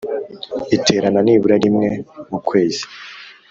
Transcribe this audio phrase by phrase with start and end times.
[0.75, 1.89] Iterana nibura rimwe
[2.29, 2.83] mu kwezi